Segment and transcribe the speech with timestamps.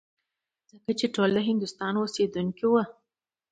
[0.71, 2.81] ځکه چې ټول د هندوستان اوسېدونکي وو.